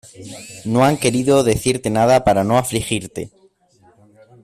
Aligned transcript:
No 0.65 0.83
han 0.83 0.97
querido 0.97 1.43
decirte 1.43 1.91
nada 1.91 2.23
para 2.23 2.43
no 2.43 2.57
afligirte. 2.57 3.29